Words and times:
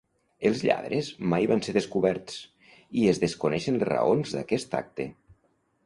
Els 0.49 0.61
lladres 0.67 1.09
mai 1.33 1.45
van 1.51 1.61
ser 1.67 1.75
descoberts, 1.77 2.41
i 3.03 3.07
es 3.13 3.23
desconeixen 3.27 3.79
les 3.79 3.89
raons 3.95 4.37
d'aquest 4.39 4.79
acte. 4.85 5.11